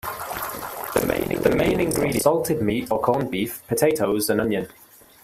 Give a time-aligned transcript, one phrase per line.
[0.95, 4.67] The main ingredients are salted meat or corned beef, potatoes, and onion.